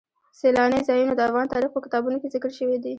سیلانی 0.39 0.79
ځایونه 0.87 1.13
د 1.15 1.21
افغان 1.27 1.45
تاریخ 1.53 1.69
په 1.73 1.81
کتابونو 1.85 2.17
کې 2.21 2.31
ذکر 2.35 2.51
شوی 2.57 2.77
دي. 2.83 2.89